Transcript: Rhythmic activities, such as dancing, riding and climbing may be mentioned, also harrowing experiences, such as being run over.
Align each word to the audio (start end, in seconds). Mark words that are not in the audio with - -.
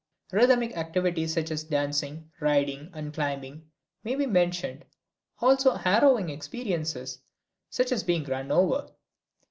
Rhythmic 0.31 0.75
activities, 0.75 1.31
such 1.35 1.51
as 1.51 1.63
dancing, 1.63 2.31
riding 2.39 2.89
and 2.91 3.13
climbing 3.13 3.69
may 4.03 4.15
be 4.15 4.25
mentioned, 4.25 4.83
also 5.37 5.75
harrowing 5.75 6.29
experiences, 6.29 7.19
such 7.69 7.91
as 7.91 8.01
being 8.03 8.23
run 8.23 8.51
over. 8.51 8.89